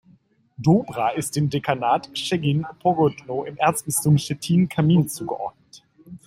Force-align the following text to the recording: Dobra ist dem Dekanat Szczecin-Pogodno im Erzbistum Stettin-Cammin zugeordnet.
Dobra 0.57 1.09
ist 1.11 1.35
dem 1.35 1.51
Dekanat 1.51 2.09
Szczecin-Pogodno 2.17 3.43
im 3.45 3.55
Erzbistum 3.57 4.17
Stettin-Cammin 4.17 5.07
zugeordnet. 5.07 5.83